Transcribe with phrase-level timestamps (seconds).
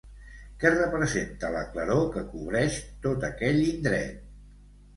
[0.61, 4.21] Què representa la claror que cobreix tot aquell indret?